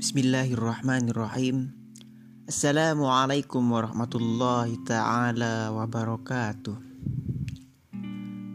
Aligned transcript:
بسم 0.00 0.16
الله 0.18 0.56
الرحمن 0.56 1.12
الرحيم 1.12 1.56
السلام 2.48 3.04
عليكم 3.04 3.62
ورحمة 3.72 4.12
الله 4.14 4.68
تعالى 4.88 5.68
وبركاته 5.76 6.76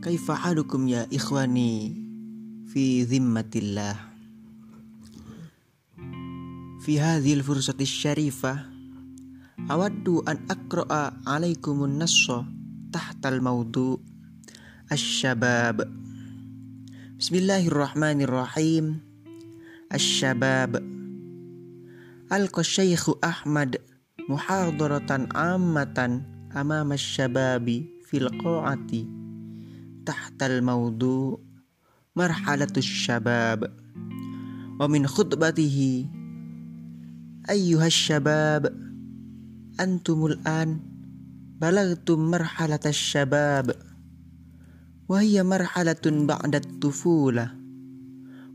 كيف 0.00 0.24
حالكم 0.30 0.88
يا 0.88 1.04
إخواني 1.12 1.76
في 2.72 3.04
ذمة 3.04 3.52
الله؟ 3.56 3.96
في 6.80 7.00
هذه 7.00 7.34
الفرصة 7.34 7.76
الشريفة 7.76 8.52
أود 9.68 10.08
أن 10.24 10.36
أقرأ 10.48 11.12
عليكم 11.28 11.76
النص 11.84 12.32
تحت 12.88 13.20
الموضوع 13.26 14.00
الشباب. 14.92 15.76
بسم 17.20 17.34
الله 17.34 17.68
الرحمن 17.68 18.18
الرحيم. 18.24 18.84
الشباب 19.92 20.93
ألقى 22.34 22.60
الشيخ 22.60 23.10
أحمد 23.24 23.76
محاضرة 24.28 25.28
عامة 25.34 26.22
أمام 26.56 26.92
الشباب 26.92 27.84
في 28.04 28.16
القاعة 28.16 28.90
تحت 30.06 30.42
الموضوع 30.42 31.40
مرحلة 32.16 32.72
الشباب. 32.76 33.76
ومن 34.80 35.06
خطبته 35.06 36.06
أيها 37.50 37.86
الشباب 37.86 38.62
أنتم 39.80 40.26
الآن 40.26 40.80
بلغتم 41.60 42.30
مرحلة 42.30 42.84
الشباب 42.86 43.74
وهي 45.08 45.42
مرحلة 45.42 46.04
بعد 46.06 46.54
الطفولة 46.54 47.54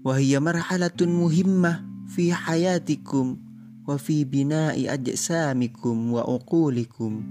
وهي 0.04 0.40
مرحلة 0.40 1.00
مهمة 1.02 1.86
في 2.08 2.34
حياتكم. 2.34 3.49
wa 3.90 3.98
fi 3.98 4.22
bina'i 4.22 4.86
ajsamikum 4.86 6.14
wa 6.14 6.22
uqulikum 6.22 7.26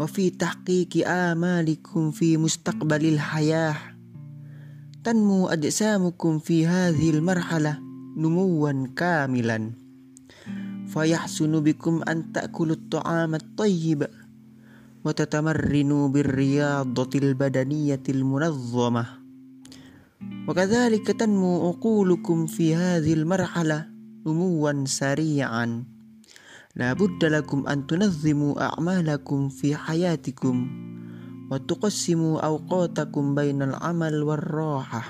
wa 0.00 0.08
fi 0.08 0.32
tahqiqi 0.34 1.04
amalikum 1.04 2.08
fi 2.10 2.40
mustaqbalil 2.40 3.20
hayah. 3.20 3.76
Tanmu 5.04 5.52
ajsamukum 5.52 6.40
fi 6.40 6.64
hadhil 6.64 7.20
marhalah 7.20 7.76
numuwan 8.16 8.96
kamilan. 8.96 9.76
Fayahsunu 10.88 11.60
bikum 11.60 12.00
an 12.08 12.32
ta'kulu 12.32 12.88
ta'ama 12.88 13.36
at-tayyib 13.38 14.08
wa 15.04 15.12
tatamarrinu 15.12 16.08
birriyadatil 16.08 17.36
badaniyatil 17.36 18.24
munazzamah. 18.24 19.20
Wa 20.48 20.52
kadzalika 20.56 21.12
tanmu 21.12 21.68
uqulukum 21.76 22.48
fi 22.48 22.72
hadhil 22.72 23.28
marhalah 23.28 23.89
نموا 24.27 24.85
سريعا 24.85 25.83
لا 26.75 26.93
بد 26.93 27.25
لكم 27.25 27.67
أن 27.67 27.87
تنظموا 27.87 28.61
أعمالكم 28.61 29.49
في 29.49 29.75
حياتكم 29.75 30.67
وتقسموا 31.51 32.39
أوقاتكم 32.39 33.35
بين 33.35 33.61
العمل 33.61 34.23
والراحة 34.23 35.03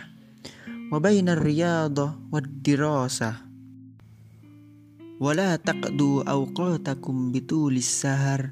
وبين 0.91 1.29
الرياضة 1.29 2.15
والدراسة 2.31 3.35
ولا 5.19 5.55
تقضوا 5.55 6.23
أوقاتكم 6.23 7.31
بطول 7.31 7.75
السهر 7.75 8.49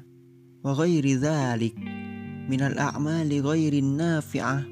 وغير 0.64 1.06
ذلك 1.06 1.78
من 2.50 2.60
الأعمال 2.60 3.40
غير 3.40 3.72
النافعة 3.72 4.64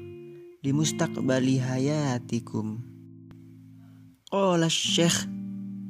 لمستقبل 0.63 1.59
حياتكم 1.59 2.79
قال 4.31 4.63
الشيخ 4.63 5.27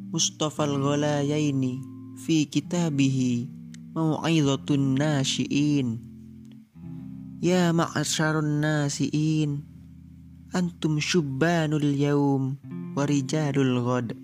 Mustafa 0.09 0.65
al-Ghalayaini 0.65 1.85
fi 2.25 2.49
kitabihi 2.49 3.49
mau'izatun 3.93 4.97
nasyi'in 4.97 6.09
Ya 7.39 7.71
ma'asyarun 7.71 8.59
nasi'in. 8.59 9.63
Antum 10.51 10.99
syubbanul 10.99 11.95
yaum 11.95 12.59
Warijalul 12.99 13.79
ghad. 13.87 14.19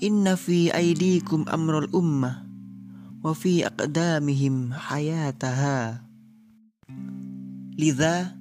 Inna 0.00 0.32
fi 0.32 0.72
aidikum 0.72 1.44
amrul 1.44 1.92
ummah 1.92 2.40
Wa 3.20 3.36
fi 3.36 3.68
aqdamihim 3.68 4.72
hayataha. 4.72 6.08
Lidha 7.76 8.32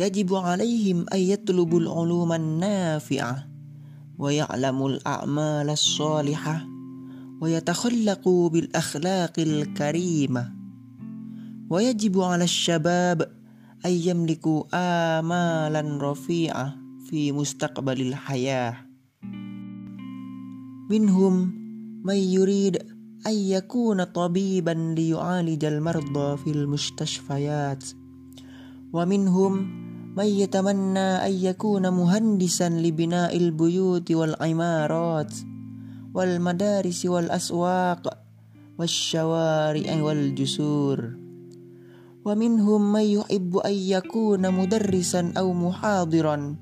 Yajibu 0.00 0.40
alaihim 0.40 1.04
ayatlubul 1.12 1.84
uluman 1.84 2.56
nafi'ah. 2.56 3.53
ويعلموا 4.18 4.88
الأعمال 4.88 5.70
الصالحة 5.70 6.66
ويتخلقوا 7.40 8.48
بالأخلاق 8.48 9.32
الكريمة. 9.38 10.52
ويجب 11.70 12.20
على 12.20 12.44
الشباب 12.44 13.22
أن 13.86 13.90
يملكوا 13.90 14.64
آمالا 14.74 16.10
رفيعة 16.10 16.76
في 17.10 17.32
مستقبل 17.32 18.00
الحياة. 18.00 18.76
منهم 20.90 21.52
من 22.04 22.16
يريد 22.16 22.76
أن 23.26 23.32
يكون 23.32 24.04
طبيبا 24.04 24.94
ليعالج 24.98 25.64
المرضى 25.64 26.36
في 26.36 26.50
المستشفيات. 26.50 27.84
ومنهم 28.92 29.84
من 30.16 30.24
يتمنى 30.26 31.26
أن 31.26 31.32
يكون 31.32 31.88
مهندسا 31.88 32.68
لبناء 32.68 33.36
البيوت 33.36 34.12
والعمارات 34.12 35.34
والمدارس 36.14 37.06
والأسواق 37.06 38.18
والشوارع 38.78 40.02
والجسور. 40.02 40.98
ومنهم 42.24 42.92
من 42.92 43.00
يحب 43.00 43.56
أن 43.56 43.72
يكون 43.72 44.54
مدرسا 44.54 45.32
أو 45.38 45.52
محاضرا 45.52 46.56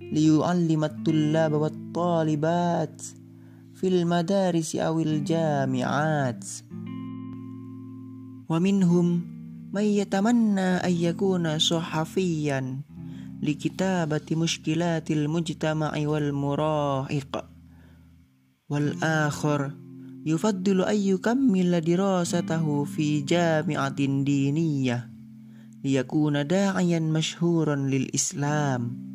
ليعلم 0.00 0.84
الطلاب 0.84 1.52
والطالبات 1.52 3.02
في 3.74 3.88
المدارس 3.88 4.76
أو 4.76 5.00
الجامعات. 5.00 6.44
ومنهم 8.48 9.06
من 9.72 9.84
يتمنى 9.84 10.60
أن 10.60 10.92
يكون 10.92 11.58
صحفيا 11.58 12.93
لكتابة 13.43 14.27
مشكلات 14.31 15.11
المجتمع 15.11 15.93
والمراهق 15.97 17.49
والآخر 18.69 19.71
يفضل 20.25 20.81
أن 20.81 20.95
يكمل 20.95 21.81
دراسته 21.81 22.83
في 22.83 23.21
جامعة 23.21 23.89
دينية 24.23 25.09
ليكون 25.83 26.47
داعيا 26.47 26.99
مشهورا 26.99 27.75
للإسلام 27.75 29.09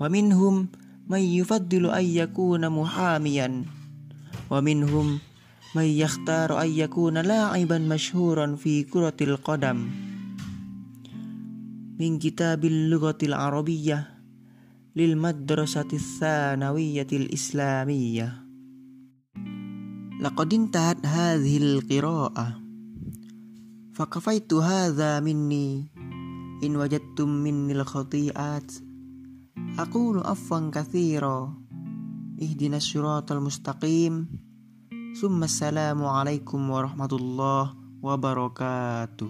ومنهم 0.00 0.68
من 1.08 1.18
يفضل 1.20 1.90
أن 1.90 2.04
يكون 2.04 2.68
محاميا 2.68 3.64
ومنهم 4.50 5.18
من 5.76 5.84
يختار 5.84 6.62
أن 6.62 6.70
يكون 6.70 7.18
لاعبا 7.18 7.78
مشهورا 7.78 8.56
في 8.56 8.82
كرة 8.82 9.16
القدم 9.20 9.90
من 12.00 12.18
كتاب 12.18 12.64
اللغة 12.64 13.18
العربية 13.22 14.14
للمدرسة 14.96 15.88
الثانوية 15.92 17.06
الإسلامية 17.12 18.44
لقد 20.20 20.54
انتهت 20.54 21.06
هذه 21.06 21.56
القراءة 21.56 22.60
فكفيت 23.92 24.54
هذا 24.54 25.20
مني 25.20 25.86
إن 26.64 26.76
وجدتم 26.76 27.28
مني 27.28 27.72
الخطيئات 27.72 28.72
أقول 29.78 30.18
عفوا 30.18 30.70
كثيرا 30.70 31.54
اهدنا 32.42 32.76
الصراط 32.76 33.32
المستقيم 33.32 34.28
ثم 35.20 35.44
السلام 35.44 36.04
عليكم 36.04 36.70
ورحمة 36.70 37.12
الله 37.12 37.74
وبركاته 38.02 39.28